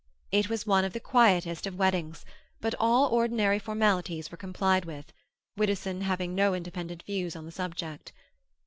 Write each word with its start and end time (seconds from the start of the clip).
It 0.31 0.49
was 0.49 0.65
one 0.65 0.83
of 0.83 0.93
the 0.93 0.99
quietest 0.99 1.67
of 1.67 1.75
weddings, 1.77 2.25
but 2.59 2.73
all 2.79 3.09
ordinary 3.13 3.59
formalities 3.59 4.31
were 4.31 4.35
complied 4.35 4.83
with, 4.83 5.13
Widdowson 5.57 6.01
having 6.01 6.33
no 6.33 6.55
independent 6.55 7.03
views 7.03 7.35
on 7.35 7.45
the 7.45 7.51
subject. 7.51 8.11